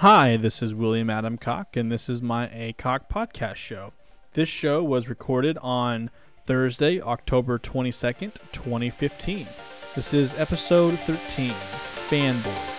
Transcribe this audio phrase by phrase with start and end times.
[0.00, 3.94] Hi, this is William Adam Cock, and this is my A Cock podcast show.
[4.34, 6.10] This show was recorded on
[6.44, 9.46] Thursday, October 22nd, 2015.
[9.94, 12.75] This is episode 13 Fanboys.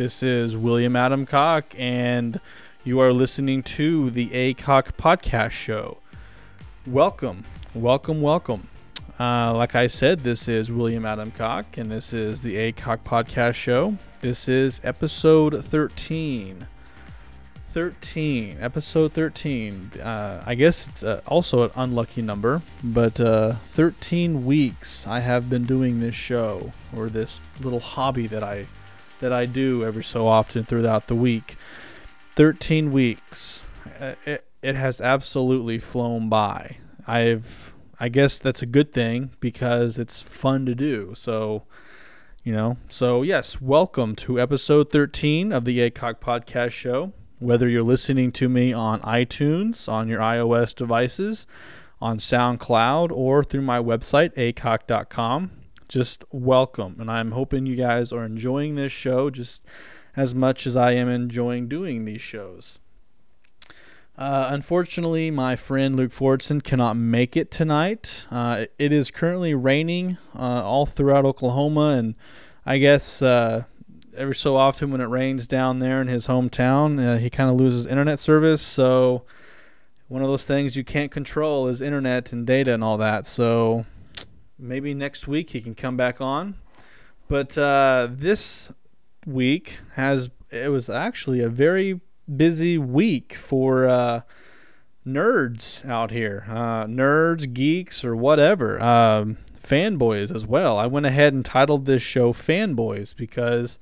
[0.00, 2.40] This is William Adam Cock, and
[2.84, 5.98] you are listening to the A Cock Podcast Show.
[6.86, 8.66] Welcome, welcome, welcome.
[9.18, 13.04] Uh, like I said, this is William Adam Cock, and this is the A Cock
[13.04, 13.98] Podcast Show.
[14.22, 16.66] This is episode 13.
[17.72, 24.44] 13 episode 13 uh, i guess it's uh, also an unlucky number but uh, 13
[24.44, 28.66] weeks i have been doing this show or this little hobby that i
[29.20, 31.56] that i do every so often throughout the week.
[32.36, 33.64] 13 weeks
[33.98, 36.76] Uh, it, it has absolutely flown by.
[37.06, 41.12] I've i guess that's a good thing because it's fun to do.
[41.14, 41.64] So
[42.44, 47.12] you know so yes welcome to episode 13 of the acock podcast show.
[47.38, 51.46] Whether you're listening to me on iTunes, on your iOS devices,
[52.00, 55.50] on SoundCloud, or through my website, acock.com,
[55.90, 56.96] just welcome.
[56.98, 59.64] And I'm hoping you guys are enjoying this show just
[60.16, 62.78] as much as I am enjoying doing these shows.
[64.16, 68.26] Uh, unfortunately, my friend Luke Fordson cannot make it tonight.
[68.30, 72.14] Uh, it is currently raining uh, all throughout Oklahoma, and
[72.66, 73.64] I guess uh,
[74.14, 77.56] every so often when it rains down there in his hometown, uh, he kind of
[77.56, 78.60] loses internet service.
[78.60, 79.24] So
[80.08, 83.24] one of those things you can't control is internet and data and all that.
[83.24, 83.86] So
[84.60, 86.56] maybe next week he can come back on.
[87.28, 88.72] But uh, this
[89.26, 92.00] week has it was actually a very
[92.36, 94.22] busy week for uh,
[95.06, 98.80] nerds out here, uh, nerds, geeks, or whatever.
[98.82, 100.76] Um, fanboys as well.
[100.76, 103.78] I went ahead and titled this show Fanboys because,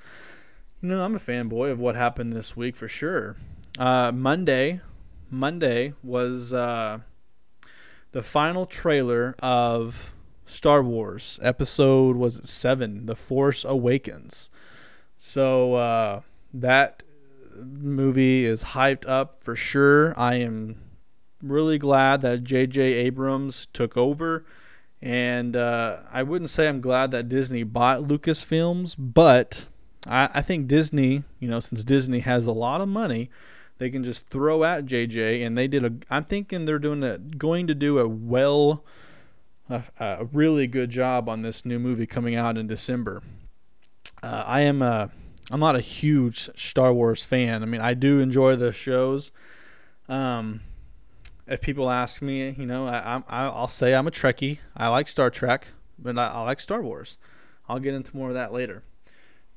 [0.83, 3.37] you know, I'm a fanboy of what happened this week for sure.
[3.79, 4.81] Uh, Monday,
[5.31, 6.99] Monday was uh,
[8.13, 10.15] the final trailer of
[10.49, 14.51] Star Wars episode was it seven, The Force Awakens.
[15.17, 16.21] So uh,
[16.55, 17.03] that
[17.63, 20.19] movie is hyped up for sure.
[20.19, 20.77] I am
[21.43, 22.81] really glad that J.J.
[22.81, 24.45] Abrams took over.
[25.01, 29.67] And uh, I wouldn't say I'm glad that Disney bought Lucasfilms, but
[30.07, 33.31] I, I think Disney, you know, since Disney has a lot of money,
[33.79, 35.47] they can just throw at JJ.
[35.47, 35.93] And they did a.
[36.11, 38.85] I'm thinking they're doing a going to do a well,
[39.69, 43.23] a, a really good job on this new movie coming out in December.
[44.23, 45.11] Uh, I am a.
[45.51, 47.63] I'm not a huge Star Wars fan.
[47.63, 49.33] I mean, I do enjoy the shows.
[50.07, 50.61] Um,
[51.47, 54.59] if people ask me, you know, I, I, I'll say I'm a Trekkie.
[54.77, 55.69] I like Star Trek,
[55.99, 57.17] but I, I like Star Wars.
[57.67, 58.83] I'll get into more of that later.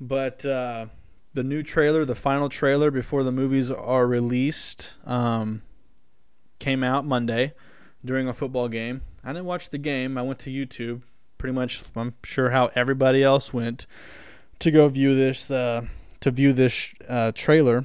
[0.00, 0.86] But uh,
[1.34, 5.60] the new trailer, the final trailer before the movies are released, um,
[6.58, 7.52] came out Monday
[8.04, 9.02] during a football game.
[9.24, 10.18] I didn't watch the game.
[10.18, 11.02] I went to YouTube.
[11.38, 13.86] Pretty much, I'm sure how everybody else went
[14.60, 15.86] to go view this uh,
[16.20, 17.84] to view this uh, trailer,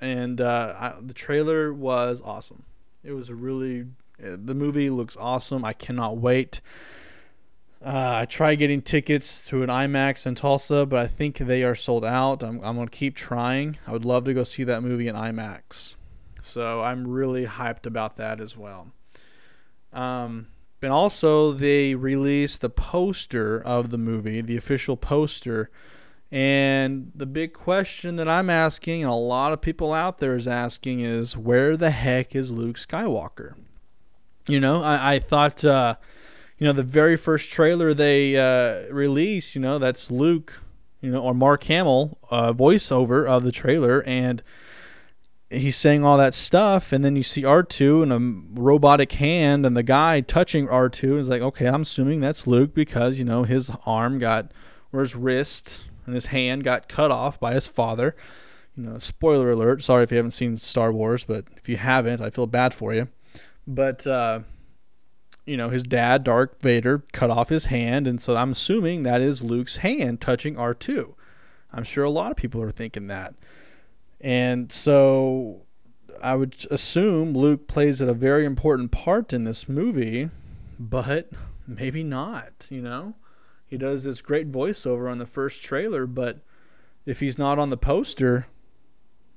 [0.00, 2.64] and uh, I, the trailer was awesome.
[3.02, 3.86] It was really
[4.18, 5.64] the movie looks awesome.
[5.64, 6.60] I cannot wait.
[7.84, 11.74] Uh, I tried getting tickets to an IMAX in Tulsa, but I think they are
[11.74, 12.42] sold out.
[12.42, 13.76] I'm, I'm going to keep trying.
[13.86, 15.94] I would love to go see that movie in IMAX.
[16.40, 18.92] So I'm really hyped about that as well.
[19.96, 20.48] Um,
[20.82, 25.70] and also, they released the poster of the movie, the official poster.
[26.30, 30.46] And the big question that I'm asking, and a lot of people out there is
[30.46, 33.54] asking, is where the heck is Luke Skywalker?
[34.46, 35.96] You know, I, I thought, uh,
[36.58, 40.62] you know, the very first trailer they uh, released, you know, that's Luke,
[41.00, 44.42] you know, or Mark Hamill uh, voiceover of the trailer, and
[45.50, 49.76] he's saying all that stuff, and then you see R2 and a robotic hand, and
[49.76, 53.70] the guy touching R2, is like, okay, I'm assuming that's Luke because you know his
[53.86, 54.52] arm got
[54.92, 58.16] or his wrist and his hand got cut off by his father.
[58.76, 59.82] You know, spoiler alert.
[59.82, 62.92] Sorry if you haven't seen Star Wars, but if you haven't, I feel bad for
[62.92, 63.08] you.
[63.66, 64.40] But uh,
[65.44, 69.20] you know, his dad, Darth Vader, cut off his hand, and so I'm assuming that
[69.20, 71.14] is Luke's hand touching R2.
[71.72, 73.34] I'm sure a lot of people are thinking that.
[74.20, 75.62] And so
[76.22, 80.30] I would assume Luke plays a very important part in this movie,
[80.78, 81.30] but
[81.66, 83.14] maybe not, you know?
[83.66, 86.40] He does this great voiceover on the first trailer, but
[87.04, 88.46] if he's not on the poster,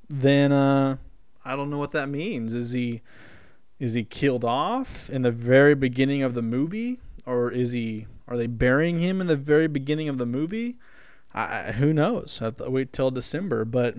[0.07, 0.97] then uh,
[1.43, 2.53] I don't know what that means.
[2.53, 3.01] Is he
[3.79, 8.07] is he killed off in the very beginning of the movie, or is he?
[8.27, 10.77] Are they burying him in the very beginning of the movie?
[11.33, 12.41] I, who knows?
[12.41, 13.95] I wait till December, but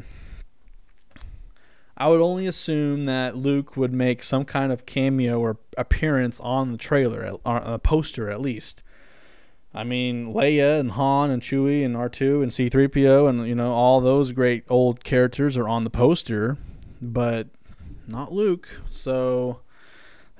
[2.01, 6.73] I would only assume that Luke would make some kind of cameo or appearance on
[6.73, 8.83] the trailer, on a poster at least.
[9.75, 14.01] I mean, Leia and Han and Chewie and R2 and C3PO and you know all
[14.01, 16.57] those great old characters are on the poster,
[17.03, 17.49] but
[18.07, 18.67] not Luke.
[18.89, 19.61] So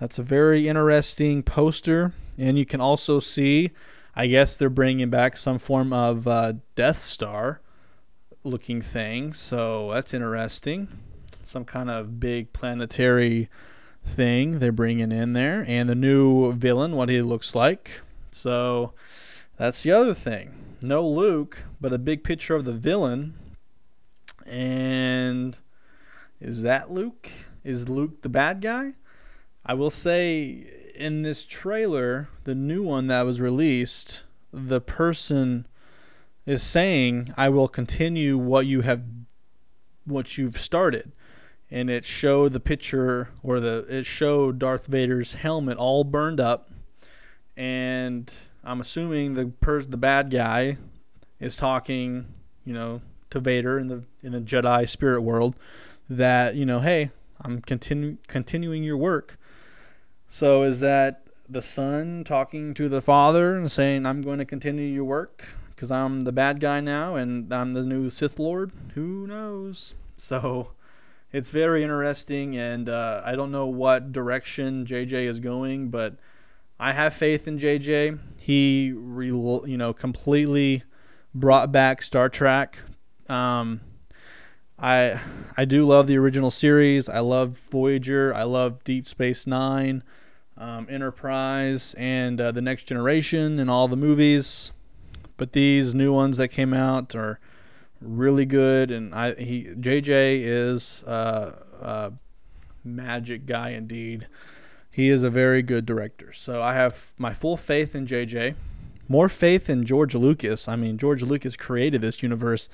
[0.01, 3.71] that's a very interesting poster, and you can also see.
[4.17, 7.61] I guess they're bringing back some form of uh, Death Star
[8.45, 10.89] looking thing, so that's interesting
[11.31, 13.49] some kind of big planetary
[14.05, 18.01] thing they're bringing in there, and the new villain, what he looks like.
[18.31, 18.93] So
[19.57, 20.55] that's the other thing.
[20.81, 23.35] No Luke, but a big picture of the villain.
[24.47, 25.57] And
[26.41, 27.29] is that Luke?
[27.63, 28.95] Is Luke the bad guy?
[29.65, 30.65] I will say
[30.97, 35.67] in this trailer, the new one that was released, the person
[36.47, 39.03] is saying, "I will continue what you have
[40.05, 41.13] what you've started."
[41.71, 46.71] And it showed the picture or the it showed Darth Vader's helmet all burned up,
[47.57, 48.33] and
[48.65, 50.77] I'm assuming the per the bad guy
[51.39, 52.27] is talking,
[52.65, 55.55] you know, to Vader in the in the Jedi spirit world
[56.09, 59.39] that you know, hey, I'm continu- continuing your work.
[60.29, 64.87] So is that the son talking to the father and saying, "I'm going to continue
[64.87, 68.73] your work because I'm the bad guy now and I'm the new Sith Lord"?
[68.95, 69.95] Who knows?
[70.15, 70.73] So
[71.33, 76.17] it's very interesting, and uh, I don't know what direction JJ is going, but
[76.79, 78.19] I have faith in JJ.
[78.37, 80.83] He, re- you know, completely
[81.35, 82.79] brought back Star Trek.
[83.29, 83.81] Um,
[84.79, 85.21] I
[85.57, 87.09] I do love the original series.
[87.09, 88.35] I love Voyager.
[88.35, 90.03] I love Deep Space Nine,
[90.57, 94.73] um, Enterprise, and uh, the Next Generation, and all the movies.
[95.37, 97.39] But these new ones that came out are
[98.01, 102.13] really good, and I he JJ is uh, a
[102.85, 104.27] magic guy indeed.
[104.91, 106.33] He is a very good director.
[106.33, 108.55] So I have my full faith in JJ.
[109.09, 110.69] More faith in George Lucas.
[110.69, 112.69] I mean, George Lucas created this universe,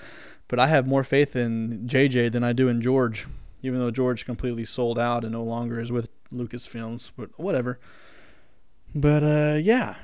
[0.49, 3.26] but I have more faith in JJ than I do in George,
[3.62, 7.79] even though George completely sold out and no longer is with Lucasfilms, but whatever.
[8.94, 9.96] But uh, yeah,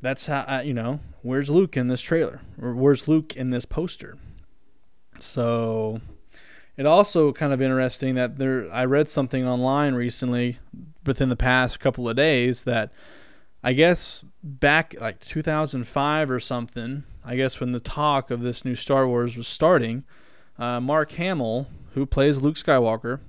[0.00, 1.00] that's how I, you know.
[1.22, 2.40] Where's Luke in this trailer?
[2.60, 4.16] Or where's Luke in this poster?
[5.22, 6.00] So
[6.78, 10.58] it also kind of interesting that there I read something online recently
[11.04, 12.92] within the past couple of days that
[13.62, 18.76] I guess back like 2005 or something, I guess when the talk of this new
[18.76, 20.04] Star Wars was starting,
[20.56, 23.20] uh, Mark Hamill, who plays Luke Skywalker,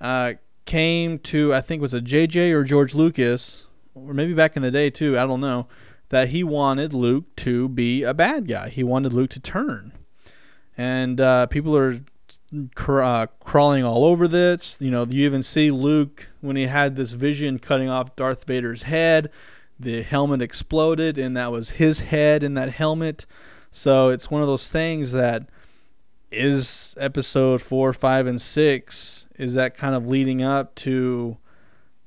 [0.00, 0.34] uh,
[0.64, 4.70] came to I think was a JJ or George Lucas, or maybe back in the
[4.70, 5.68] day too, I don't know,
[6.08, 8.70] that he wanted Luke to be a bad guy.
[8.70, 9.92] He wanted Luke to turn
[10.80, 12.00] and uh, people are
[12.74, 14.80] cr- uh, crawling all over this.
[14.80, 18.84] You know, you even see Luke when he had this vision cutting off Darth Vader's
[18.84, 19.30] head.
[19.78, 23.26] The helmet exploded, and that was his head in that helmet.
[23.70, 25.50] So it's one of those things that
[26.30, 29.26] is episode four, five, and six.
[29.36, 31.36] Is that kind of leading up to?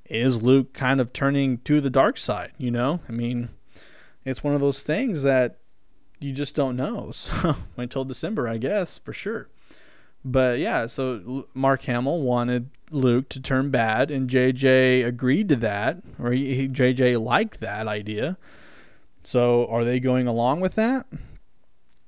[0.05, 2.53] Is Luke kind of turning to the dark side?
[2.57, 3.49] You know, I mean,
[4.25, 5.59] it's one of those things that
[6.19, 7.11] you just don't know.
[7.23, 9.49] So until December, I guess, for sure.
[10.25, 15.97] But yeah, so Mark Hamill wanted Luke to turn bad, and JJ agreed to that,
[16.17, 18.37] or he, JJ liked that idea.
[19.21, 21.07] So are they going along with that?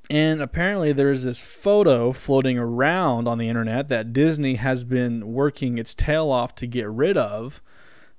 [0.09, 5.77] And apparently, there's this photo floating around on the internet that Disney has been working
[5.77, 7.61] its tail off to get rid of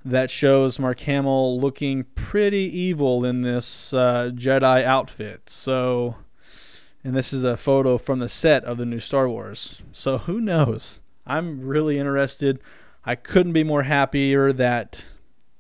[0.07, 5.51] that shows Mark Hamill looking pretty evil in this uh, Jedi outfit.
[5.51, 6.15] So,
[7.03, 9.83] and this is a photo from the set of the new Star Wars.
[9.91, 11.01] So who knows?
[11.27, 12.61] I'm really interested.
[13.05, 15.05] I couldn't be more happier that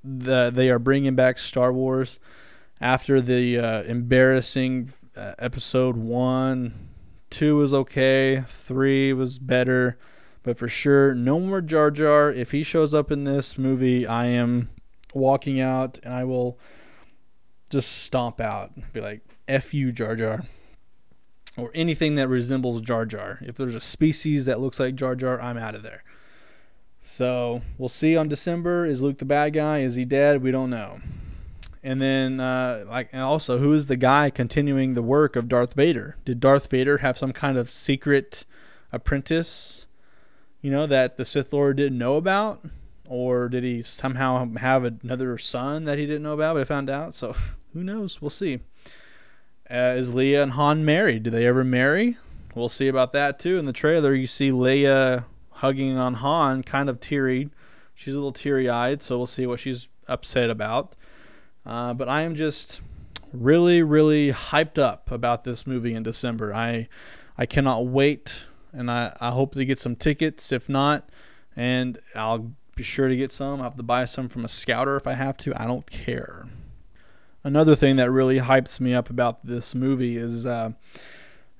[0.05, 2.21] the, they are bringing back Star Wars
[2.81, 6.91] after the uh, embarrassing uh, episode one.
[7.31, 8.45] Two was okay.
[8.47, 9.99] Three was better.
[10.47, 12.31] But for sure, no more Jar Jar.
[12.31, 14.71] If he shows up in this movie, I am
[15.13, 16.57] walking out and I will
[17.69, 18.71] just stomp out.
[18.93, 20.45] Be like, F you, Jar Jar.
[21.57, 23.39] or anything that resembles Jar Jar.
[23.43, 26.05] If there's a species that looks like Jar Jar, I'm out of there.
[27.01, 28.85] So we'll see on December.
[28.85, 29.79] Is Luke the bad guy?
[29.79, 30.43] Is he dead?
[30.43, 31.01] We don't know.
[31.83, 35.75] And then, uh, like, and also, who is the guy continuing the work of Darth
[35.75, 36.17] Vader?
[36.25, 38.45] Did Darth Vader have some kind of secret
[38.93, 39.86] apprentice,
[40.67, 42.61] you know, that the Sith Lord didn't know about?
[43.09, 46.91] Or did he somehow have another son that he didn't know about but he found
[46.91, 47.15] out?
[47.15, 47.37] So
[47.73, 48.21] who knows?
[48.21, 48.59] We'll see.
[49.71, 51.23] Uh, is Leia and Han married?
[51.23, 52.17] Do they ever marry?
[52.57, 53.61] We'll see about that too.
[53.61, 57.51] In the trailer, you see Leia hugging on Han, kind of teary.
[57.95, 60.97] She's a little teary eyed, so we'll see what she's upset about.
[61.65, 62.81] Uh, but I am just
[63.33, 66.53] really, really hyped up about this movie in December.
[66.53, 66.89] I
[67.39, 68.47] I cannot wait,
[68.77, 70.53] and I, I hope to get some tickets.
[70.53, 71.09] If not,
[71.57, 73.61] and I'll be sure to get some.
[73.61, 75.61] I'll have to buy some from a scouter if I have to.
[75.61, 76.47] I don't care.
[77.43, 80.73] Another thing that really hypes me up about this movie is uh,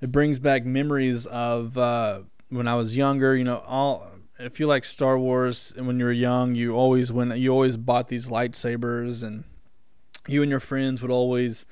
[0.01, 3.37] it brings back memories of uh, when I was younger.
[3.37, 4.09] You know, all
[4.39, 7.77] if you like Star Wars and when you were young, you always when you always
[7.77, 9.45] bought these lightsabers and
[10.29, 11.67] you and your friends would always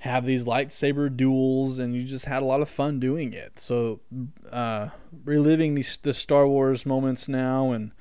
[0.00, 3.58] have these lightsaber duels and you just had a lot of fun doing it.
[3.58, 4.00] So
[4.50, 4.90] uh,
[5.24, 7.92] reliving these the Star Wars moments now and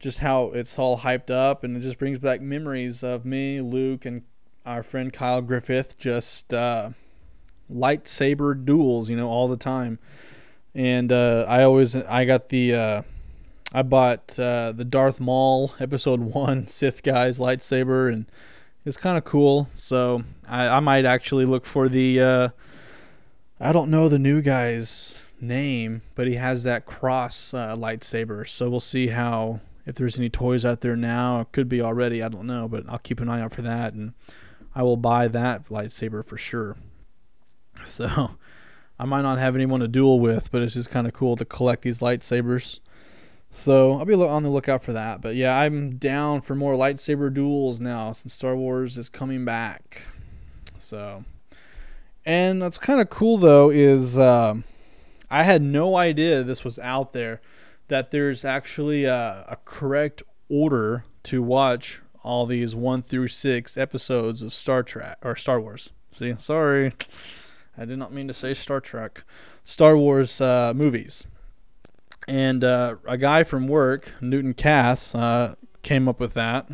[0.00, 4.04] just how it's all hyped up and it just brings back memories of me, Luke,
[4.04, 4.22] and
[4.66, 6.90] our friend Kyle Griffith just uh,
[7.72, 9.98] lightsaber duels, you know, all the time.
[10.74, 13.02] And uh, I always I got the uh,
[13.72, 18.26] I bought uh, the Darth Maul Episode One Sith guys lightsaber and
[18.84, 19.68] it's kind of cool.
[19.74, 22.48] So I, I might actually look for the uh,
[23.60, 28.48] I don't know the new guy's name, but he has that cross uh, lightsaber.
[28.48, 32.22] So we'll see how if there's any toys out there now, it could be already,
[32.22, 34.12] I don't know, but I'll keep an eye out for that and
[34.74, 36.76] I will buy that lightsaber for sure.
[37.84, 38.32] So
[38.98, 41.46] I might not have anyone to duel with, but it's just kind of cool to
[41.46, 42.80] collect these lightsabers.
[43.50, 45.20] So I'll be on the lookout for that.
[45.20, 50.02] But yeah, I'm down for more lightsaber duels now since Star Wars is coming back.
[50.78, 51.24] So,
[52.24, 54.54] and what's kind of cool though is uh,
[55.30, 57.40] I had no idea this was out there
[57.88, 64.42] that there's actually a, a correct order to watch all these one through six episodes
[64.42, 65.92] of Star Trek or Star Wars.
[66.12, 66.92] See, sorry,
[67.76, 69.24] I did not mean to say Star Trek,
[69.64, 71.26] Star Wars uh, movies.
[72.28, 76.68] And uh, a guy from work, Newton Cass, uh, came up with that.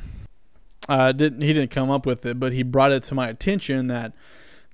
[0.88, 3.88] Uh, didn't he didn't come up with it, but he brought it to my attention
[3.88, 4.12] that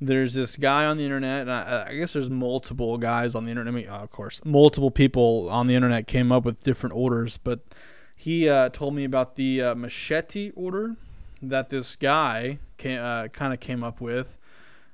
[0.00, 3.50] there's this guy on the internet, and I, I, guess there's multiple guys on the
[3.50, 3.72] internet.
[3.72, 7.60] I mean, of course, multiple people on the internet came up with different orders, but
[8.16, 10.96] he uh, told me about the uh, machete order
[11.40, 14.38] that this guy uh, kind of came up with,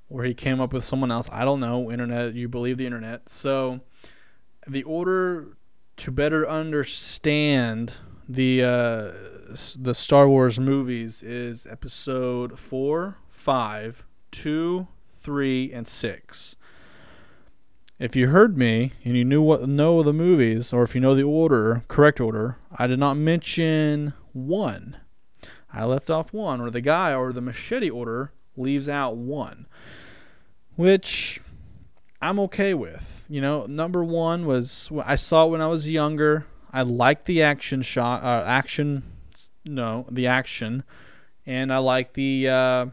[0.09, 1.29] or he came up with someone else.
[1.33, 1.91] I don't know.
[1.91, 3.29] Internet, you believe the internet.
[3.29, 3.81] So
[4.67, 5.58] the order
[5.99, 7.95] to better understand
[8.29, 9.13] the uh,
[9.79, 16.55] the Star Wars movies is episode four, five, two, three, and six.
[17.99, 21.17] If you heard me and you knew what know the movies, or if you know
[21.17, 24.97] the order, correct order, I did not mention one.
[25.73, 29.67] I left off one, or the guy or the machete order leaves out one,
[30.77, 31.41] which
[32.21, 33.25] I'm okay with.
[33.29, 36.47] You know, number one was I saw it when I was younger.
[36.73, 39.03] I liked the action shot, uh, action,
[39.65, 40.83] no, the action,
[41.47, 42.87] and I like the uh,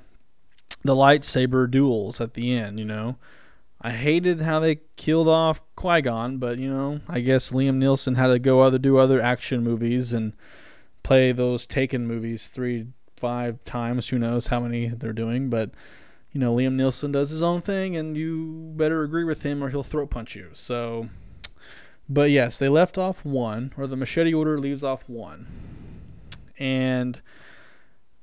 [0.83, 3.17] the lightsaber duels at the end, you know.
[3.81, 8.15] I hated how they killed off Qui Gon, but you know, I guess Liam Neeson
[8.15, 10.33] had to go other do other action movies and
[11.03, 14.09] play those Taken movies three, five times.
[14.09, 15.49] Who knows how many they're doing?
[15.49, 15.71] But
[16.35, 19.69] you know, Liam Nielsen does his own thing, and you better agree with him or
[19.69, 20.49] he'll throat punch you.
[20.51, 21.07] So,
[22.09, 25.47] but yes, they left off one, or the machete order leaves off one,
[26.59, 27.21] and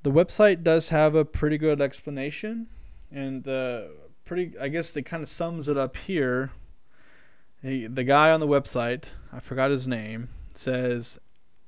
[0.03, 2.67] the website does have a pretty good explanation
[3.11, 6.51] and the pretty i guess it kind of sums it up here
[7.63, 11.19] the, the guy on the website i forgot his name says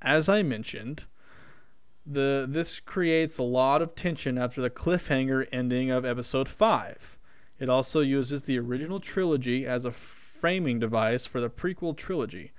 [0.03, 1.05] as i mentioned
[2.06, 7.18] the this creates a lot of tension after the cliffhanger ending of episode 5
[7.58, 12.52] it also uses the original trilogy as a framing device for the prequel trilogy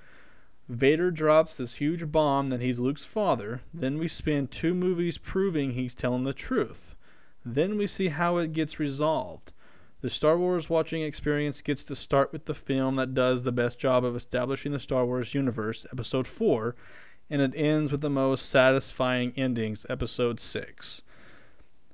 [0.68, 3.62] Vader drops this huge bomb that he's Luke's father.
[3.72, 6.96] Then we spend two movies proving he's telling the truth.
[7.46, 9.54] Then we see how it gets resolved.
[10.02, 13.78] The Star Wars watching experience gets to start with the film that does the best
[13.78, 16.76] job of establishing the Star Wars universe, Episode 4,
[17.30, 21.02] and it ends with the most satisfying endings, Episode 6.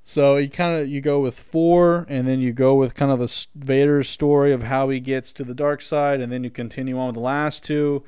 [0.04, 3.20] So you kind of you go with four, and then you go with kind of
[3.20, 6.98] the Vader's story of how he gets to the dark side, and then you continue
[7.00, 8.04] on with the last two,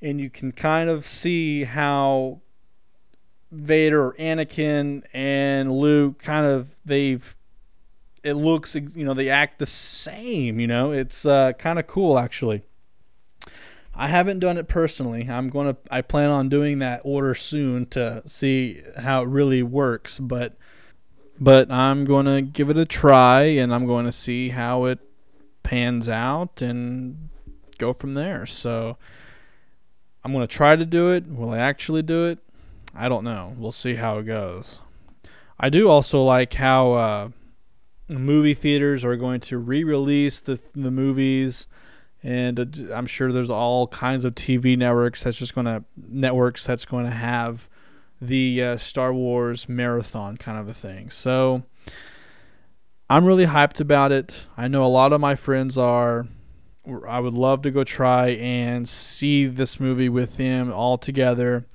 [0.00, 2.40] and you can kind of see how
[3.50, 7.36] Vader Anakin and Luke kind of they've
[8.22, 12.18] it looks you know they act the same you know it's uh, kind of cool
[12.18, 12.62] actually
[14.00, 15.28] i haven't done it personally.
[15.30, 19.62] I'm going to i plan on doing that order soon to see how it really
[19.62, 20.56] works but
[21.38, 24.98] but i'm going to give it a try and i'm going to see how it
[25.62, 27.28] pans out and
[27.78, 28.46] go from there.
[28.46, 28.96] So
[30.24, 31.26] i'm going to try to do it.
[31.26, 32.38] Will i actually do it?
[32.94, 33.54] I don't know.
[33.56, 34.80] We'll see how it goes.
[35.58, 37.28] I do also like how uh,
[38.08, 41.66] movie theaters are going to re-release the the movies
[42.22, 46.84] and uh, I'm sure there's all kinds of TV networks that's just to networks that's
[46.84, 47.68] going to have
[48.20, 51.10] the uh, Star Wars marathon kind of a thing.
[51.10, 51.62] So
[53.08, 54.46] I'm really hyped about it.
[54.56, 56.28] I know a lot of my friends are.
[57.06, 61.66] I would love to go try and see this movie with them all together.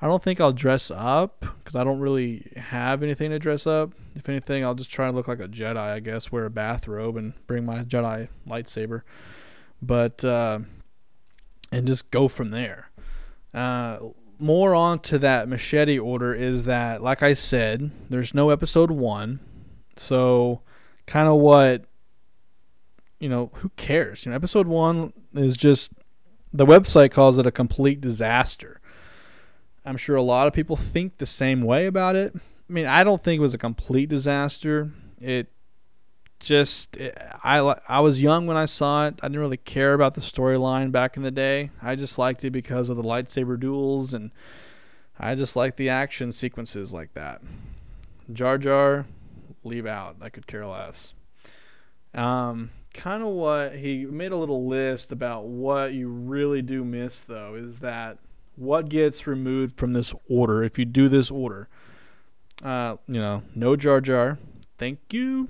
[0.00, 3.92] I don't think I'll dress up because I don't really have anything to dress up.
[4.14, 7.16] If anything, I'll just try to look like a Jedi, I guess, wear a bathrobe
[7.16, 9.02] and bring my Jedi lightsaber.
[9.82, 10.60] But, uh,
[11.72, 12.90] and just go from there.
[13.52, 13.98] Uh,
[14.38, 19.40] more on to that machete order is that, like I said, there's no episode one.
[19.96, 20.62] So,
[21.06, 21.84] kind of what,
[23.18, 24.24] you know, who cares?
[24.24, 25.92] You know, episode one is just,
[26.52, 28.80] the website calls it a complete disaster
[29.84, 32.34] I'm sure a lot of people think the same way about it.
[32.34, 34.92] I mean, I don't think it was a complete disaster.
[35.20, 35.48] It
[36.42, 36.98] just
[37.44, 37.58] I
[37.88, 39.20] I was young when I saw it.
[39.22, 41.70] I didn't really care about the storyline back in the day.
[41.80, 44.32] I just liked it because of the lightsaber duels and
[45.18, 47.42] I just like the action sequences like that.
[48.32, 49.06] Jar Jar,
[49.62, 50.16] leave out.
[50.20, 51.14] I could care less.
[52.12, 57.22] Um, kind of what he made a little list about what you really do miss
[57.22, 58.18] though is that
[58.56, 61.68] what gets removed from this order if you do this order.
[62.64, 64.38] Uh, you know, no Jar Jar.
[64.76, 65.48] Thank you.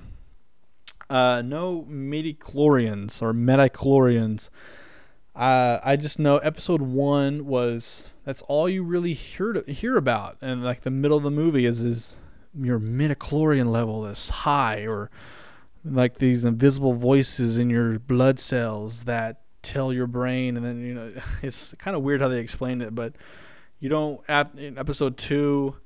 [1.10, 4.48] Uh, no midichlorians or metachlorians.
[5.34, 10.62] Uh, I just know episode one was that's all you really hear hear about, and
[10.62, 12.16] like the middle of the movie is is
[12.58, 15.10] your midichlorian level is high, or
[15.84, 20.94] like these invisible voices in your blood cells that tell your brain, and then you
[20.94, 21.12] know
[21.42, 23.14] it's kind of weird how they explained it, but
[23.80, 24.20] you don't.
[24.28, 25.76] At in episode two,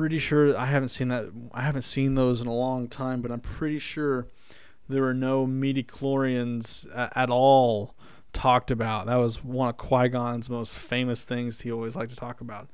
[0.00, 1.30] pretty sure I haven't seen that.
[1.52, 4.26] I haven't seen those in a long time, but I'm pretty sure
[4.88, 7.94] there were no midichlorians at all
[8.32, 9.08] talked about.
[9.08, 12.70] That was one of Qui Gon's most famous things he always liked to talk about.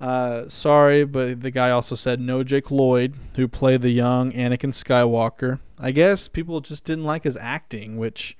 [0.00, 4.72] Uh, sorry, but the guy also said no Jake Lloyd, who played the young Anakin
[4.72, 5.60] Skywalker.
[5.78, 8.38] I guess people just didn't like his acting, which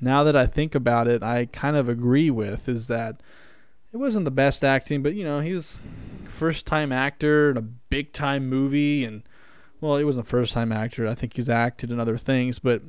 [0.00, 3.20] now that I think about it, I kind of agree with is that
[3.92, 5.78] it wasn't the best acting, but you know, he was
[6.26, 9.22] first time actor in a big time movie and
[9.80, 11.06] well, he wasn't first time actor.
[11.06, 12.82] I think he's acted in other things, but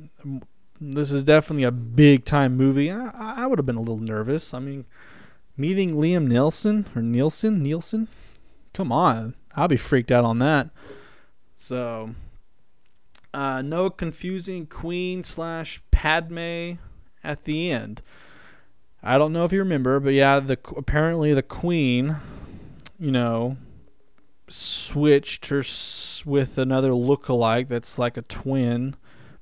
[0.80, 2.90] this is definitely a big time movie.
[2.90, 4.52] I, I would have been a little nervous.
[4.52, 4.86] I mean,
[5.56, 8.08] meeting Liam Nielsen or Nielsen, Nielsen,
[8.72, 10.70] come on, I'll be freaked out on that.
[11.54, 12.14] So,
[13.32, 16.72] uh, no confusing Queen slash Padme
[17.22, 18.02] at the end.
[19.02, 22.16] I don't know if you remember, but yeah, the apparently the queen,
[22.98, 23.56] you know,
[24.48, 25.62] switched her
[26.26, 28.94] with another look-alike that's like a twin,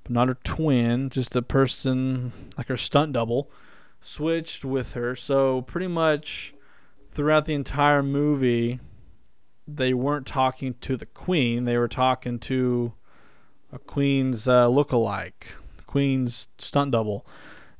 [0.04, 3.50] but not her twin, just a person like her stunt double,
[4.00, 5.16] switched with her.
[5.16, 6.54] So pretty much
[7.08, 8.78] throughout the entire movie,
[9.66, 12.92] they weren't talking to the queen; they were talking to
[13.72, 15.48] a queen's uh, look-alike,
[15.84, 17.26] queen's stunt double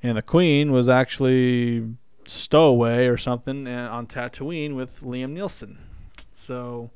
[0.03, 5.79] and the queen was actually stowaway or something uh, on Tatooine with Liam Nielsen.
[6.35, 6.91] So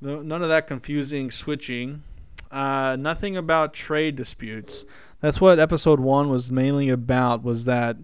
[0.00, 2.02] none of that confusing switching.
[2.50, 4.84] Uh, nothing about trade disputes.
[5.20, 7.42] That's what episode one was mainly about.
[7.42, 7.96] Was that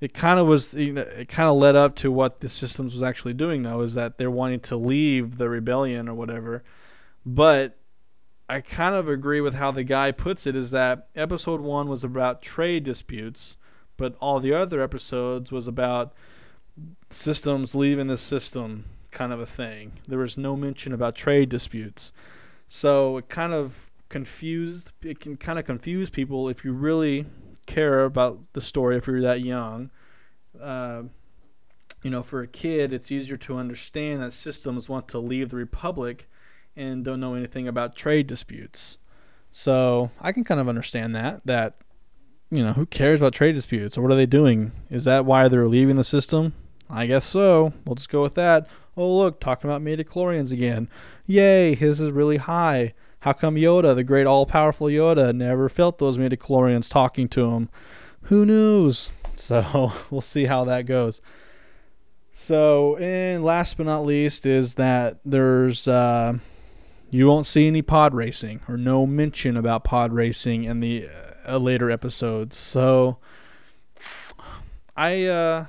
[0.00, 2.94] it kind of was you know, it kind of led up to what the systems
[2.94, 6.62] was actually doing though is that they're wanting to leave the rebellion or whatever
[7.26, 7.77] but
[8.48, 12.02] I kind of agree with how the guy puts it is that episode 1 was
[12.02, 13.58] about trade disputes,
[13.98, 16.14] but all the other episodes was about
[17.10, 19.92] systems leaving the system kind of a thing.
[20.06, 22.12] There was no mention about trade disputes.
[22.66, 27.26] So it kind of confused it can kind of confuse people if you really
[27.66, 29.90] care about the story if you're that young.
[30.58, 31.02] Uh,
[32.02, 35.56] you know, for a kid, it's easier to understand that systems want to leave the
[35.56, 36.28] republic
[36.78, 38.98] and don't know anything about trade disputes.
[39.50, 41.44] So I can kind of understand that.
[41.44, 41.74] That
[42.50, 44.72] you know, who cares about trade disputes or what are they doing?
[44.90, 46.54] Is that why they're leaving the system?
[46.88, 47.74] I guess so.
[47.84, 48.66] We'll just go with that.
[48.96, 50.88] Oh, look, talking about midichlorians again.
[51.26, 52.94] Yay, his is really high.
[53.20, 57.68] How come Yoda, the great all powerful Yoda, never felt those midichlorians talking to him?
[58.22, 59.12] Who knows?
[59.38, 61.20] So we'll see how that goes.
[62.32, 66.38] So, and last but not least is that there's uh,
[67.10, 71.08] you won't see any pod racing or no mention about pod racing in the
[71.46, 72.56] uh, later episodes.
[72.56, 73.18] So,
[74.96, 75.66] I uh,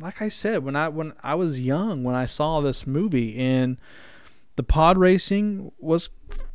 [0.00, 3.76] like I said when I when I was young when I saw this movie and
[4.56, 6.10] the pod racing was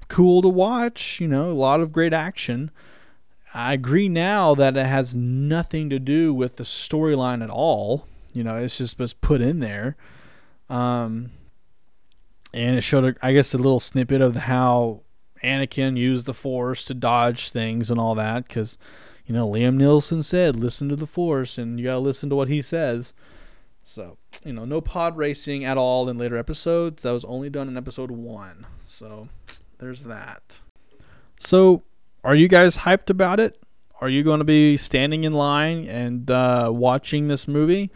[0.08, 1.20] cool to watch.
[1.20, 2.72] You know, a lot of great action.
[3.54, 8.06] I agree now that it has nothing to do with the storyline at all.
[8.34, 9.96] You know, it's just was put in there.
[10.70, 11.32] Um,
[12.56, 15.02] and it showed, I guess, a little snippet of how
[15.44, 18.48] Anakin used the Force to dodge things and all that.
[18.48, 18.78] Because,
[19.26, 22.36] you know, Liam Neeson said, listen to the Force, and you got to listen to
[22.36, 23.14] what he says.
[23.84, 27.04] So, you know, no pod racing at all in later episodes.
[27.04, 28.66] That was only done in episode one.
[28.86, 29.28] So,
[29.80, 30.62] there's that.
[31.38, 31.84] So,
[32.24, 33.62] are you guys hyped about it?
[34.00, 37.92] Are you going to be standing in line and uh, watching this movie?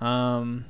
[0.00, 0.64] Um,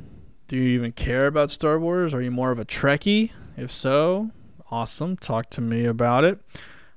[0.53, 2.13] do you even care about Star Wars?
[2.13, 3.31] Are you more of a Trekkie?
[3.57, 4.33] If so,
[4.71, 5.17] awesome.
[5.17, 6.41] Talk to me about it.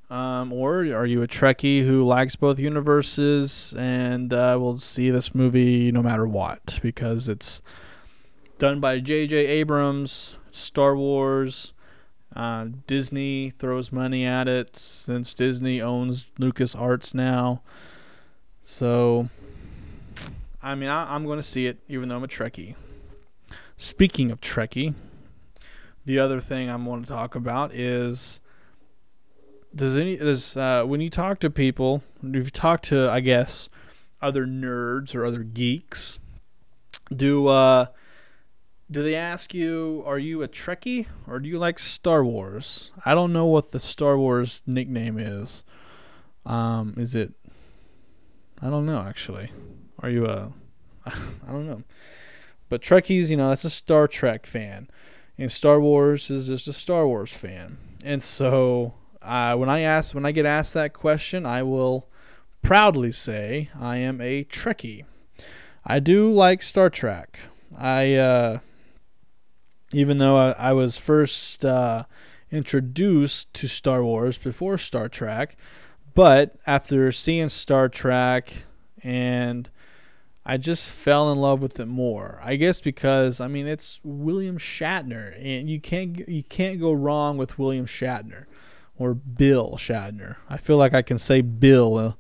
[0.10, 5.34] Um, or are you a Trekkie who likes both universes and uh, will see this
[5.34, 7.62] movie no matter what because it's
[8.58, 9.38] done by J.J.
[9.38, 11.72] Abrams, Star Wars.
[12.36, 17.62] Uh, Disney throws money at it since Disney owns Lucas Arts now.
[18.62, 19.30] So,
[20.62, 22.76] I mean, I, am going to see it even though I'm a Trekkie.
[23.78, 24.94] Speaking of Trekkie,
[26.06, 28.40] the other thing I want to talk about is
[29.74, 33.70] does any does uh, when you talk to people, if you talk to I guess
[34.22, 36.20] other nerds or other geeks,
[37.14, 37.88] do uh,
[38.90, 42.92] do they ask you, are you a Trekkie or do you like Star Wars?
[43.06, 45.64] I don't know what the Star Wars nickname is.
[46.46, 47.34] Um, is it?
[48.62, 49.52] I don't know actually.
[50.00, 50.54] Are you a?
[51.06, 51.84] I don't know.
[52.70, 54.90] But Trekkies, you know, that's a Star Trek fan,
[55.38, 57.78] and Star Wars is just a Star Wars fan.
[58.04, 62.10] And so, uh, when I ask, when I get asked that question, I will
[62.62, 65.06] proudly say I am a Trekkie.
[65.86, 67.40] I do like Star Trek.
[67.78, 68.60] I uh,
[69.94, 72.06] even though I, I was first uh,
[72.52, 75.56] introduced to Star Wars before Star Trek.
[76.14, 78.52] But after seeing Star Trek
[79.04, 79.70] and
[80.46, 82.40] I just fell in love with it more.
[82.44, 87.38] I guess because I mean it's William Shatner and you can't you can't go wrong
[87.38, 88.46] with William Shatner
[88.98, 90.36] or Bill Shatner.
[90.50, 92.14] I feel like I can say Bill uh,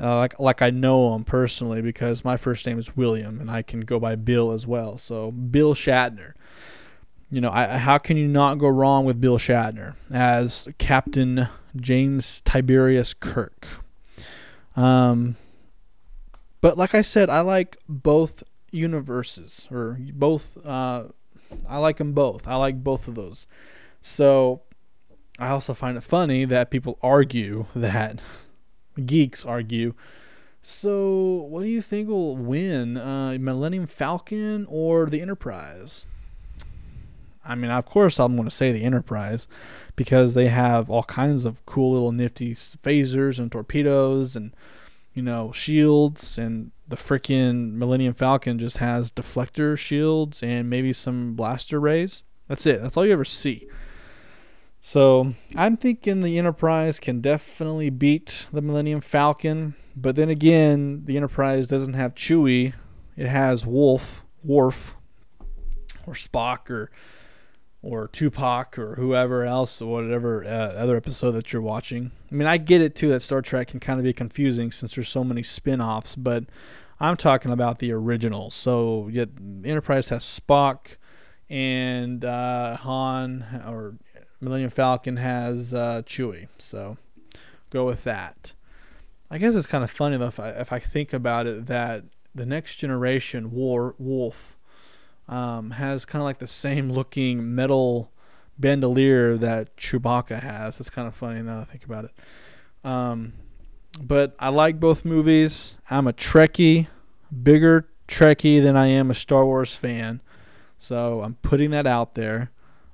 [0.00, 3.62] uh, like like I know him personally because my first name is William and I
[3.62, 4.96] can go by Bill as well.
[4.96, 6.32] So Bill Shatner
[7.32, 12.42] you know, I, how can you not go wrong with Bill Shatner as Captain James
[12.42, 13.66] Tiberius Kirk?
[14.76, 15.36] Um,
[16.62, 20.56] but like I said, I like both universes or both.
[20.64, 21.06] Uh,
[21.68, 22.48] I like them both.
[22.48, 23.46] I like both of those.
[24.00, 24.62] So
[25.38, 28.20] I also find it funny that people argue that
[29.04, 29.94] geeks argue.
[30.62, 36.06] So what do you think will win, uh, Millennium Falcon or the Enterprise?
[37.44, 39.48] I mean, of course, I'm going to say the Enterprise
[39.96, 44.54] because they have all kinds of cool little nifty phasers and torpedoes and,
[45.14, 46.38] you know, shields.
[46.38, 52.22] And the freaking Millennium Falcon just has deflector shields and maybe some blaster rays.
[52.48, 52.82] That's it.
[52.82, 53.66] That's all you ever see.
[54.80, 59.74] So I'm thinking the Enterprise can definitely beat the Millennium Falcon.
[59.94, 62.74] But then again, the Enterprise doesn't have Chewie.
[63.16, 64.96] It has Wolf, Worf,
[66.06, 66.90] or Spock, or
[67.82, 72.12] or Tupac or whoever else or whatever uh, other episode that you're watching.
[72.30, 74.94] I mean, I get it too that Star Trek can kind of be confusing since
[74.94, 76.44] there's so many spin-offs, but
[77.00, 78.50] I'm talking about the original.
[78.50, 79.30] So, yet
[79.64, 80.96] Enterprise has Spock
[81.50, 83.96] and uh, Han or
[84.40, 86.46] Millennium Falcon has uh, Chewie.
[86.58, 86.98] So,
[87.70, 88.52] go with that.
[89.28, 92.04] I guess it's kind of funny though if I, if I think about it that
[92.34, 94.58] the next generation War Wolf
[95.32, 98.12] um, has kind of like the same looking metal
[98.58, 100.78] bandolier that Chewbacca has.
[100.78, 102.12] It's kind of funny now that I think about it.
[102.84, 103.32] Um,
[103.98, 105.78] but I like both movies.
[105.88, 106.88] I'm a Trekkie,
[107.42, 110.20] bigger Trekkie than I am a Star Wars fan.
[110.78, 112.50] So I'm putting that out there.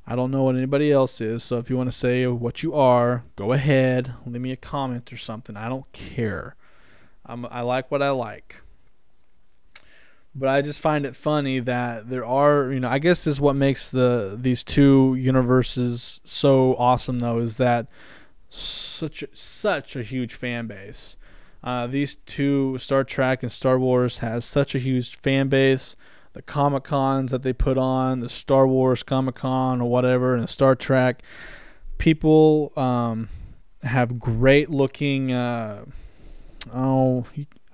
[0.07, 2.73] I don't know what anybody else is, so if you want to say what you
[2.73, 4.15] are, go ahead.
[4.25, 5.57] Leave me a comment or something.
[5.57, 6.55] I don't care.
[7.27, 8.63] I'm, I like what I like.
[10.39, 13.41] But I just find it funny that there are, you know, I guess this is
[13.41, 17.89] what makes the these two universes so awesome though is that
[18.49, 21.17] such such a huge fan base.
[21.63, 25.97] Uh, these two, Star Trek and Star Wars, has such a huge fan base.
[26.35, 30.43] The Comic Cons that they put on, the Star Wars Comic Con or whatever, and
[30.43, 31.23] the Star Trek,
[31.99, 33.29] people um,
[33.83, 35.33] have great looking.
[35.33, 35.85] Uh,
[36.73, 37.27] oh,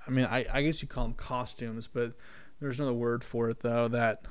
[0.07, 2.13] I mean, I, I guess you call them costumes, but
[2.59, 3.87] there's another word for it though.
[3.87, 4.21] That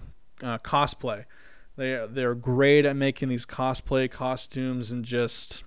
[0.43, 1.25] uh, cosplay.
[1.77, 5.65] They they're great at making these cosplay costumes and just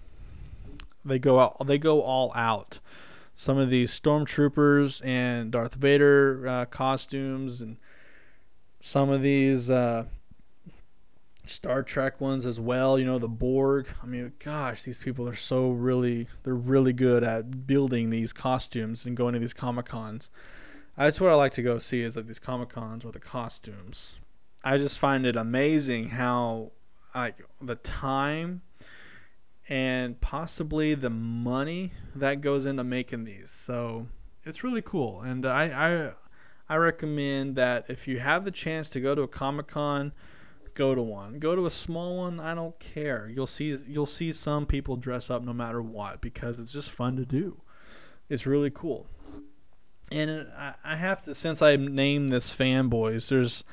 [1.04, 1.66] they go out.
[1.68, 2.80] They go all out
[3.40, 7.78] some of these stormtroopers and Darth Vader uh, costumes, and
[8.80, 10.06] some of these uh,
[11.46, 12.98] Star Trek ones as well.
[12.98, 13.88] You know, the Borg.
[14.02, 19.06] I mean, gosh, these people are so really they're really good at building these costumes
[19.06, 20.32] and going to these comic cons.
[20.98, 24.20] That's what I like to go see is like these comic cons or the costumes.
[24.64, 26.72] I just find it amazing how
[27.14, 28.64] like the time
[29.70, 33.52] and possibly the money that goes into making these.
[33.52, 34.08] So
[34.44, 36.14] it's really cool, and I
[36.70, 40.14] I, I recommend that if you have the chance to go to a Comic Con,
[40.74, 41.40] go to one.
[41.40, 42.40] Go to a small one.
[42.40, 43.30] I don't care.
[43.34, 47.18] You'll see you'll see some people dress up no matter what because it's just fun
[47.18, 47.62] to do.
[48.30, 49.08] It's really cool.
[50.12, 50.48] And
[50.84, 53.30] I have to since I named this fanboys.
[53.30, 53.64] There's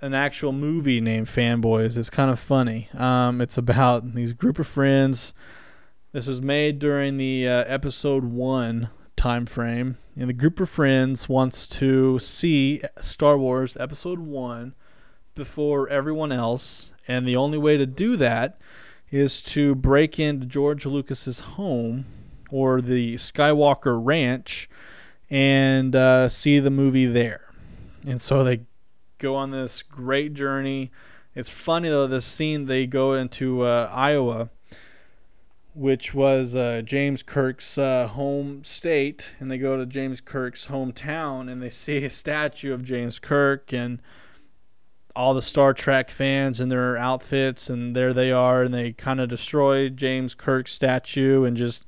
[0.00, 1.96] an actual movie named Fanboys.
[1.96, 2.88] It's kind of funny.
[2.94, 5.32] Um, it's about these group of friends.
[6.12, 11.28] This was made during the uh, episode one time frame, and the group of friends
[11.28, 14.74] wants to see Star Wars episode one
[15.34, 18.58] before everyone else, and the only way to do that
[19.10, 22.04] is to break into George Lucas's home
[22.50, 24.68] or the Skywalker Ranch
[25.30, 27.52] and uh, see the movie there.
[28.06, 28.60] And so they
[29.18, 30.90] go on this great journey.
[31.34, 34.50] It's funny though, this scene they go into uh, Iowa,
[35.74, 41.50] which was uh, James Kirk's uh, home state, and they go to James Kirk's hometown
[41.50, 44.00] and they see a statue of James Kirk and
[45.16, 49.18] all the Star Trek fans in their outfits, and there they are, and they kind
[49.18, 51.86] of destroy James Kirk's statue and just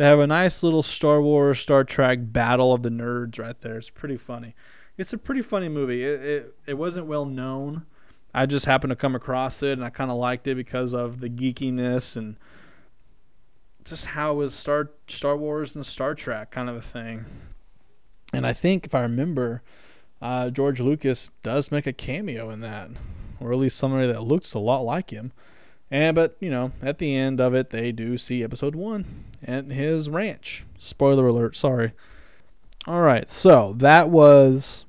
[0.00, 3.76] they have a nice little Star Wars Star Trek battle of the nerds right there.
[3.76, 4.54] It's pretty funny
[5.00, 6.04] it's a pretty funny movie.
[6.04, 7.86] It, it, it wasn't well known.
[8.34, 11.20] I just happened to come across it and I kind of liked it because of
[11.20, 12.36] the geekiness and
[13.82, 17.24] just how it was Star Star Wars and Star Trek kind of a thing.
[18.34, 19.62] And I think if I remember,
[20.20, 22.90] uh, George Lucas does make a cameo in that,
[23.40, 25.32] or at least somebody that looks a lot like him.
[25.90, 29.06] And but you know, at the end of it, they do see Episode One
[29.42, 30.64] and his ranch.
[30.78, 31.56] Spoiler alert!
[31.56, 31.92] Sorry.
[32.86, 34.86] All right, so that was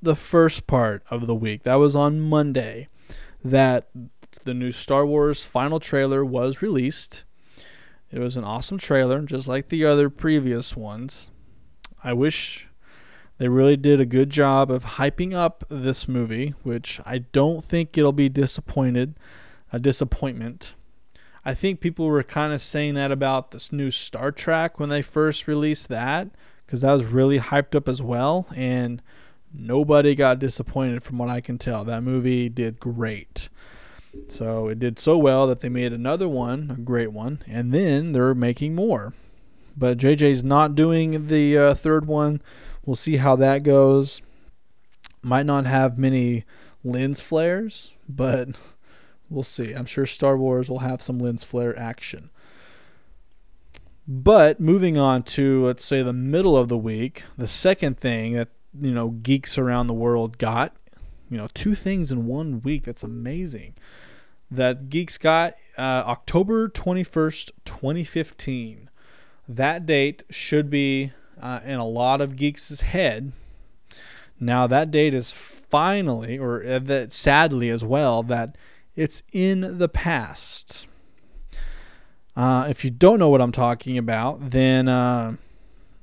[0.00, 1.62] the first part of the week.
[1.62, 2.88] That was on Monday
[3.44, 3.88] that
[4.44, 7.24] the new Star Wars final trailer was released.
[8.10, 11.30] It was an awesome trailer, just like the other previous ones.
[12.04, 12.68] I wish
[13.38, 17.98] they really did a good job of hyping up this movie, which I don't think
[17.98, 19.16] it'll be disappointed
[19.72, 20.74] a disappointment.
[21.46, 25.00] I think people were kind of saying that about this new Star Trek when they
[25.00, 26.28] first released that
[26.66, 29.00] because that was really hyped up as well and
[29.54, 31.84] nobody got disappointed from what I can tell.
[31.84, 33.48] That movie did great.
[34.26, 38.10] So it did so well that they made another one, a great one, and then
[38.10, 39.14] they're making more.
[39.76, 42.42] But JJ's not doing the uh, third one.
[42.84, 44.20] We'll see how that goes.
[45.22, 46.44] Might not have many
[46.82, 48.48] lens flares, but
[49.30, 49.72] we'll see.
[49.72, 52.30] I'm sure Star Wars will have some lens flare action.
[54.08, 58.48] But moving on to let's say the middle of the week, the second thing that
[58.80, 60.76] you know geeks around the world got
[61.30, 63.74] you know two things in one week that's amazing
[64.50, 68.90] that geeks got uh, october 21st 2015
[69.48, 73.32] that date should be uh, in a lot of geeks' head
[74.38, 78.56] now that date is finally or uh, that sadly as well that
[78.96, 80.86] it's in the past.
[82.34, 85.34] Uh, if you don't know what i'm talking about then uh,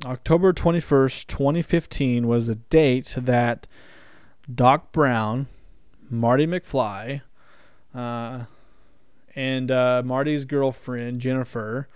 [0.05, 3.67] October 21st, 2015 was the date that
[4.53, 5.47] Doc Brown,
[6.09, 7.21] Marty McFly,
[7.95, 8.45] uh,
[9.35, 11.87] and uh, Marty's girlfriend, Jennifer,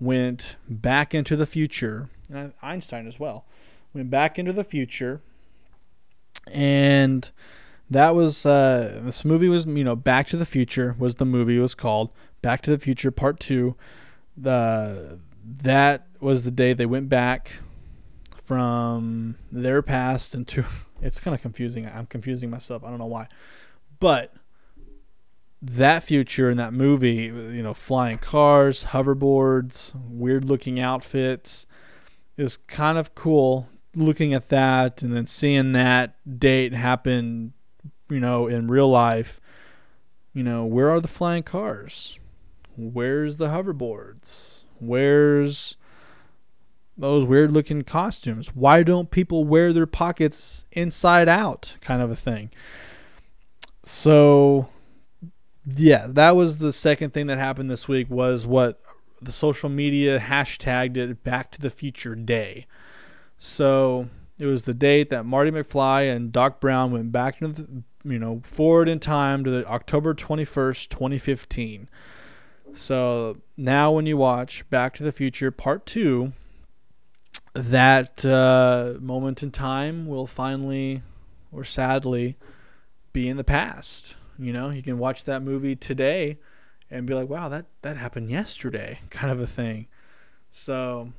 [0.00, 3.44] went back into the future, and Einstein as well,
[3.92, 5.20] went back into the future
[6.50, 7.30] and
[7.92, 11.58] that was uh, this movie was you know Back to the Future was the movie
[11.58, 13.76] was called Back to the Future Part Two.
[14.36, 17.52] The that was the day they went back
[18.44, 20.64] from their past into
[21.02, 21.86] it's kind of confusing.
[21.86, 22.84] I'm confusing myself.
[22.84, 23.28] I don't know why.
[24.00, 24.34] But
[25.60, 31.66] that future in that movie, you know, flying cars, hoverboards, weird looking outfits
[32.36, 37.52] is kind of cool looking at that and then seeing that date happen,
[38.12, 39.40] you know, in real life.
[40.34, 42.18] You know, where are the flying cars?
[42.76, 44.64] Where's the hoverboards?
[44.78, 45.76] Where's
[46.96, 48.54] those weird looking costumes?
[48.54, 51.76] Why don't people wear their pockets inside out?
[51.80, 52.50] Kind of a thing.
[53.82, 54.68] So,
[55.66, 58.80] yeah, that was the second thing that happened this week was what
[59.20, 62.66] the social media hashtagged it Back to the Future Day.
[63.38, 67.82] So it was the date that Marty McFly and Doc Brown went back into the,
[68.04, 71.88] you know, forward in time to the October 21st, 2015.
[72.74, 76.32] So now when you watch Back to the Future Part 2,
[77.54, 81.02] that uh, moment in time will finally
[81.50, 82.36] or sadly
[83.12, 84.16] be in the past.
[84.38, 86.38] You know, you can watch that movie today
[86.90, 89.86] and be like, "Wow, that that happened yesterday," kind of a thing.
[90.50, 91.12] So,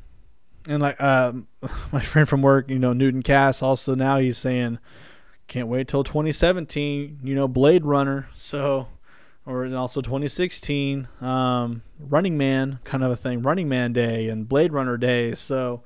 [0.68, 1.34] and like uh,
[1.92, 4.80] my friend from work, you know, Newton Cass, also now he's saying,
[5.48, 8.30] "Can't wait till 2017." You know, Blade Runner.
[8.34, 8.88] So,
[9.46, 14.72] or also 2016, um, Running Man, kind of a thing, Running Man Day and Blade
[14.72, 15.34] Runner Day.
[15.34, 15.84] So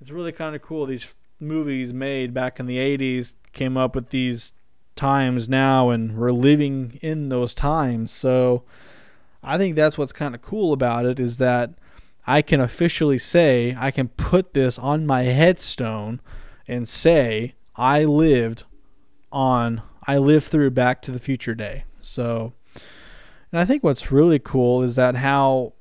[0.00, 0.86] it's really kind of cool.
[0.86, 4.52] These movies made back in the 80s came up with these
[4.96, 8.10] times now, and we're living in those times.
[8.10, 8.64] So
[9.42, 11.70] I think that's what's kind of cool about it is that
[12.26, 16.20] I can officially say, I can put this on my headstone
[16.66, 18.64] and say, I lived
[19.30, 21.84] on, I lived through Back to the Future Day.
[22.00, 22.52] So,
[23.52, 25.74] and I think what's really cool is that how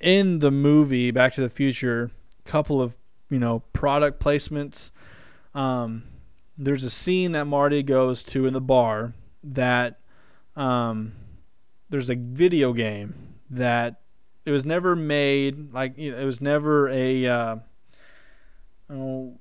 [0.00, 2.10] in the movie Back to the Future,
[2.44, 2.96] couple of
[3.28, 4.90] you know product placements.
[5.54, 6.04] Um,
[6.58, 10.00] there's a scene that Marty goes to in the bar that
[10.56, 11.12] um,
[11.88, 13.14] there's a video game
[13.50, 14.00] that
[14.44, 17.56] it was never made like you know, it was never a uh,
[18.90, 19.38] oh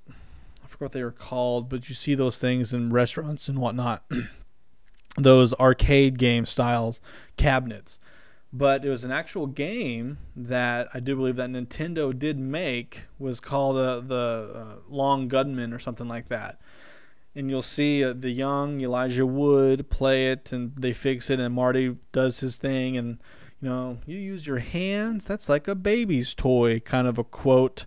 [0.79, 4.03] what they were called, but you see those things in restaurants and whatnot.
[5.17, 7.01] those arcade game styles
[7.35, 7.99] cabinets
[8.51, 13.39] but it was an actual game that I do believe that Nintendo did make was
[13.39, 16.59] called uh, the uh, Long Gunman or something like that.
[17.35, 21.53] And you'll see uh, the young Elijah Wood play it, and they fix it, and
[21.53, 23.19] Marty does his thing, and
[23.61, 25.25] you know, you use your hands.
[25.25, 27.85] That's like a baby's toy, kind of a quote.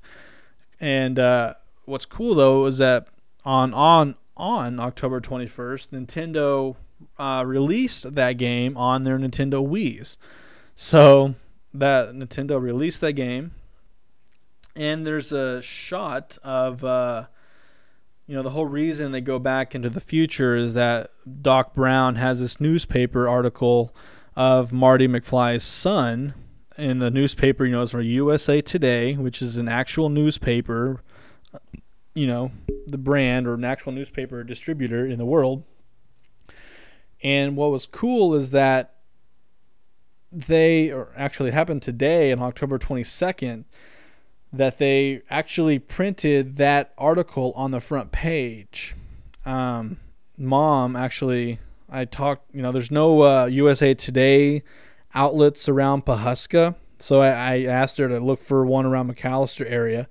[0.79, 1.55] And uh,
[1.93, 3.07] what's cool though is that
[3.45, 6.75] on on on October 21st, Nintendo
[7.19, 10.17] uh, released that game on their Nintendo Wii's.
[10.75, 11.35] So
[11.75, 13.53] that Nintendo released that game,
[14.75, 17.27] and there's a shot of uh,
[18.27, 21.11] you know the whole reason they go back into the future is that
[21.43, 23.95] Doc Brown has this newspaper article
[24.35, 26.33] of Marty McFly's son
[26.79, 27.67] in the newspaper.
[27.67, 31.03] You know, it's from USA Today, which is an actual newspaper.
[32.15, 32.53] You know,
[32.87, 35.65] the brand or an actual newspaper distributor in the world.
[37.23, 38.95] And what was cool is that
[40.31, 43.65] they, or actually it happened today on October 22nd,
[44.53, 48.95] that they actually printed that article on the front page.
[49.47, 49.99] Um,
[50.37, 54.63] mom actually, I talked, you know, there's no uh, USA Today
[55.15, 56.75] outlets around Pawhuska.
[56.99, 60.09] So I, I asked her to look for one around McAlester area.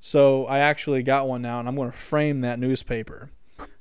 [0.00, 3.30] So I actually got one now, and I'm going to frame that newspaper.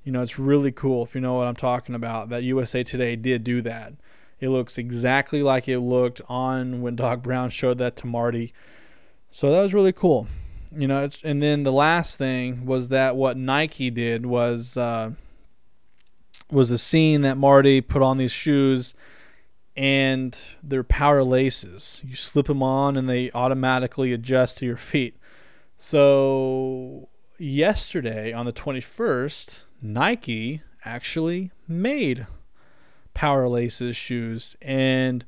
[0.03, 2.29] You know, it's really cool if you know what I'm talking about.
[2.29, 3.93] That USA Today did do that.
[4.39, 8.53] It looks exactly like it looked on when Doc Brown showed that to Marty.
[9.29, 10.27] So that was really cool.
[10.75, 15.11] You know, and then the last thing was that what Nike did was uh,
[16.51, 18.93] was a scene that Marty put on these shoes
[19.75, 22.03] and they're power laces.
[22.05, 25.15] You slip them on and they automatically adjust to your feet.
[25.81, 27.07] So
[27.37, 32.27] yesterday on the 21st, Nike actually made
[33.13, 35.23] Power Laces shoes, and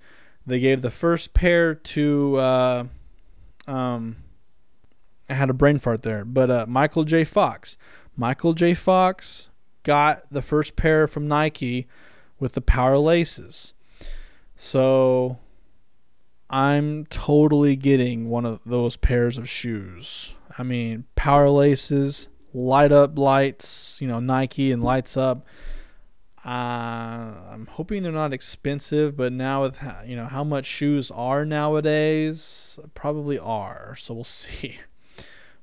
[0.45, 2.35] they gave the first pair to.
[2.35, 2.83] Uh,
[3.65, 4.17] um,
[5.29, 7.23] I had a brain fart there, but uh, Michael J.
[7.23, 7.77] Fox.
[8.17, 8.73] Michael J.
[8.73, 9.49] Fox
[9.83, 11.87] got the first pair from Nike
[12.41, 13.73] with the Power Laces.
[14.57, 15.37] So
[16.49, 20.35] I'm totally getting one of those pairs of shoes.
[20.57, 25.45] I mean, Power Laces, light up lights, you know, Nike and lights up.
[26.43, 31.45] Uh, I'm hoping they're not expensive, but now with you know how much shoes are
[31.45, 33.95] nowadays, probably are.
[33.97, 34.79] So we'll see.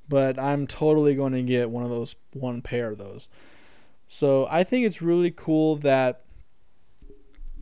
[0.09, 3.29] But I'm totally going to get one of those, one pair of those.
[4.07, 6.23] So I think it's really cool that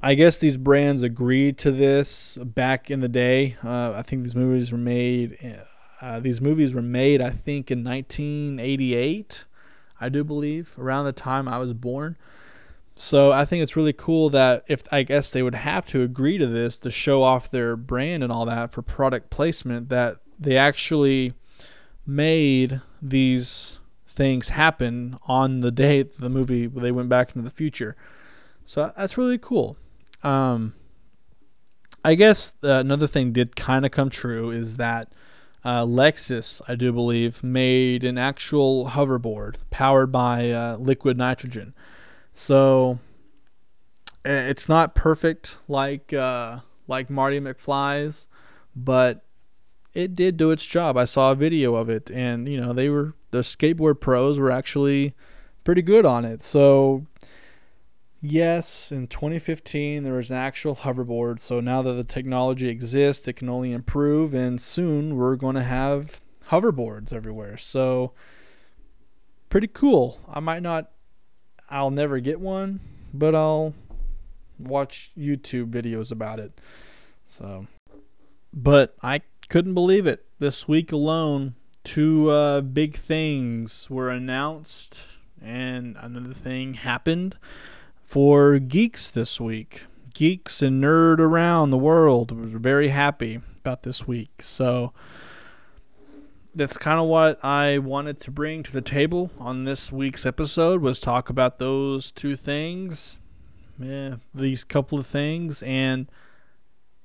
[0.01, 3.57] I guess these brands agreed to this back in the day.
[3.65, 5.39] Uh, I think these movies were made.
[6.07, 9.45] Uh, these movies were made, I think, in 1988.
[10.01, 12.17] I do believe around the time I was born.
[12.95, 16.39] So I think it's really cool that if I guess they would have to agree
[16.39, 20.57] to this to show off their brand and all that for product placement, that they
[20.57, 21.33] actually
[22.07, 27.97] made these things happen on the day the movie they went back into the future.
[28.65, 29.77] So that's really cool.
[30.23, 30.75] Um,
[32.05, 35.11] I guess uh, another thing did kind of come true is that
[35.67, 41.75] uh, Lexus, I do believe, made an actual hoverboard powered by uh, liquid nitrogen.
[42.33, 43.01] So
[44.25, 48.29] it's not perfect like uh, like Marty McFly's,
[48.77, 49.25] but
[49.93, 50.97] it did do its job.
[50.97, 54.53] I saw a video of it, and you know they were the skateboard pros were
[54.53, 55.15] actually
[55.65, 56.45] pretty good on it.
[56.45, 57.07] So
[58.21, 61.39] yes, in 2015 there was an actual hoverboard.
[61.39, 65.63] So now that the technology exists, it can only improve, and soon we're going to
[65.63, 67.57] have hoverboards everywhere.
[67.57, 68.13] So
[69.49, 70.21] pretty cool.
[70.29, 70.91] I might not
[71.69, 72.81] I'll never get one,
[73.13, 73.75] but I'll
[74.59, 76.53] watch YouTube videos about it.
[77.27, 77.67] So,
[78.53, 80.25] but I couldn't believe it.
[80.39, 87.37] This week alone, two uh, big things were announced, and another thing happened
[88.07, 89.83] for geeks this week.
[90.15, 94.43] Geeks and nerd around the world were very happy about this week.
[94.43, 94.93] So,
[96.57, 100.81] that's kind of what I wanted to bring to the table on this week's episode
[100.81, 103.19] was talk about those two things,
[103.79, 106.11] yeah, these couple of things, and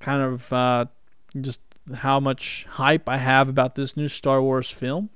[0.00, 0.86] kind of uh,
[1.38, 1.60] just
[1.96, 5.10] how much hype I have about this new Star Wars film,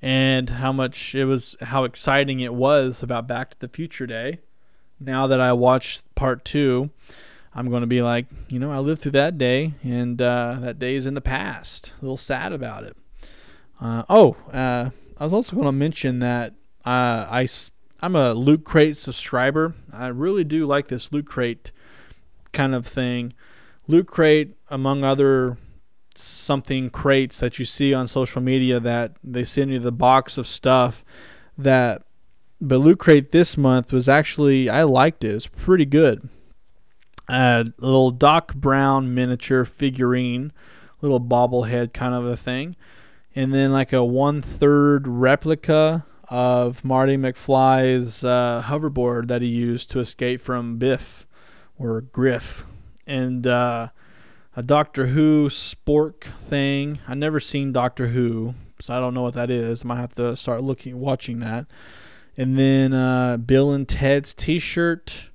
[0.00, 4.38] and how much it was, how exciting it was about Back to the Future Day.
[5.00, 6.90] Now that I watched part two,
[7.54, 10.78] I'm going to be like, you know, I lived through that day, and uh, that
[10.78, 11.94] day is in the past.
[11.98, 12.96] A little sad about it.
[13.80, 16.52] Uh, oh, uh, I was also going to mention that
[16.84, 17.48] uh, I,
[18.00, 19.74] I'm a Loot Crate subscriber.
[19.92, 21.72] I really do like this Loot Crate
[22.52, 23.32] kind of thing.
[23.88, 25.56] Loot Crate, among other
[26.14, 30.46] something crates that you see on social media that they send you the box of
[30.46, 31.04] stuff
[31.56, 32.02] that
[32.60, 35.34] but Loot Crate this month was actually I liked it.
[35.34, 36.28] It's pretty good
[37.30, 40.52] a little Doc Brown miniature figurine,
[41.00, 42.76] little bobblehead kind of a thing,
[43.34, 49.90] and then like a one third replica of Marty McFly's uh, hoverboard that he used
[49.90, 51.26] to escape from Biff
[51.78, 52.64] or Griff,
[53.06, 53.88] and uh,
[54.56, 56.98] a Doctor Who spork thing.
[57.06, 59.84] I never seen Doctor Who, so I don't know what that is.
[59.84, 61.66] I might have to start looking, watching that.
[62.36, 65.30] And then uh, Bill and Ted's T-shirt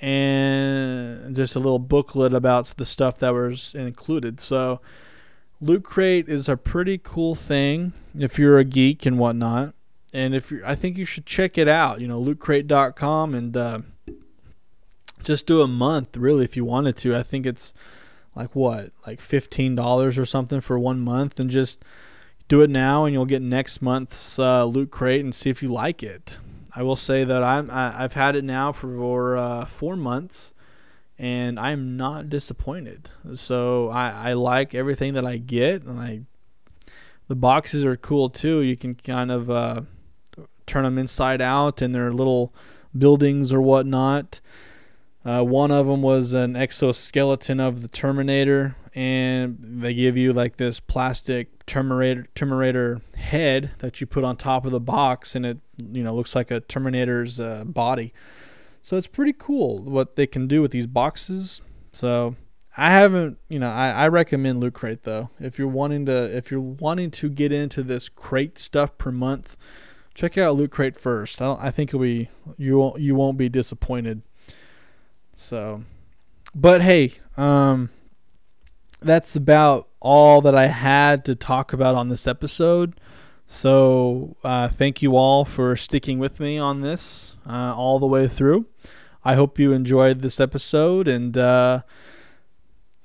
[0.00, 4.40] and just a little booklet about the stuff that was included.
[4.40, 4.80] So,
[5.60, 9.74] Loot Crate is a pretty cool thing if you're a geek and whatnot.
[10.12, 12.00] And if you I think you should check it out.
[12.00, 13.80] You know, lootcrate.com and uh,
[15.22, 17.16] just do a month really if you wanted to.
[17.16, 17.74] I think it's
[18.34, 21.82] like what, like fifteen dollars or something for one month, and just
[22.48, 25.68] do it now, and you'll get next month's uh, Loot Crate and see if you
[25.68, 26.38] like it.
[26.74, 30.54] I will say that I'm I, I've had it now for uh, four months,
[31.18, 33.10] and I'm not disappointed.
[33.32, 36.20] So I, I like everything that I get, and I
[37.28, 38.60] the boxes are cool too.
[38.60, 39.82] You can kind of uh,
[40.66, 42.52] turn them inside out, and they're little
[42.96, 44.40] buildings or whatnot.
[45.24, 50.56] Uh, one of them was an exoskeleton of the Terminator, and they give you like
[50.56, 55.58] this plastic Terminator Terminator head that you put on top of the box, and it
[55.78, 58.12] you know looks like a Terminator's uh, body.
[58.82, 61.60] So it's pretty cool what they can do with these boxes.
[61.92, 62.36] So
[62.76, 65.30] I haven't, you know, I, I recommend Loot Crate though.
[65.40, 69.56] If you're wanting to, if you're wanting to get into this crate stuff per month,
[70.14, 71.40] check out Loot Crate first.
[71.40, 74.22] I, I think it'll be you won't you won't be disappointed.
[75.34, 75.84] So,
[76.54, 77.90] but hey, um,
[79.00, 83.00] that's about all that I had to talk about on this episode.
[83.44, 88.26] So, uh, thank you all for sticking with me on this uh, all the way
[88.26, 88.66] through.
[89.24, 91.06] I hope you enjoyed this episode.
[91.06, 91.82] And uh,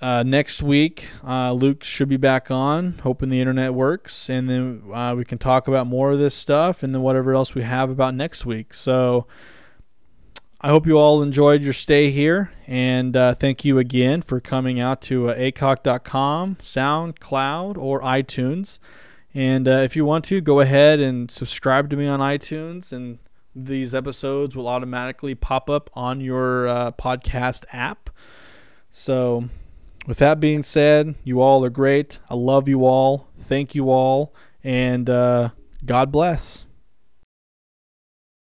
[0.01, 4.29] uh next week, uh, Luke should be back on, hoping the internet works.
[4.29, 7.53] And then uh, we can talk about more of this stuff and then whatever else
[7.53, 8.73] we have about next week.
[8.73, 9.27] So,
[10.63, 14.79] I hope you all enjoyed your stay here, and uh, thank you again for coming
[14.79, 18.77] out to uh, acock.com, SoundCloud, or iTunes.
[19.33, 23.17] And uh, if you want to, go ahead and subscribe to me on iTunes, and
[23.55, 28.11] these episodes will automatically pop up on your uh, podcast app.
[28.91, 29.49] So,
[30.05, 32.19] with that being said, you all are great.
[32.29, 33.29] I love you all.
[33.39, 34.31] Thank you all,
[34.63, 35.49] and uh,
[35.83, 36.67] God bless.